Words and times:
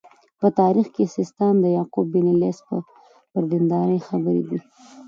په 0.39 0.47
تاریخ 0.59 0.87
سیستان 1.17 1.53
کې 1.57 1.61
د 1.63 1.65
یعقوب 1.77 2.07
بن 2.13 2.27
لیث 2.41 2.59
پر 3.31 3.43
دینداري 3.51 3.99
خبرې 4.07 4.43
دي. 4.49 4.59